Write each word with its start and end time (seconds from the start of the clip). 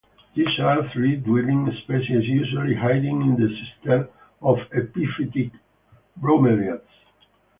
These 0.33 0.57
are 0.59 0.91
tree-dwelling 0.93 1.71
species 1.83 2.27
usually 2.27 2.73
hiding 2.73 3.21
in 3.21 3.35
the 3.35 3.55
cisterns 3.55 4.09
of 4.41 4.57
epiphytic 4.71 5.51
bromeliads. 6.19 6.81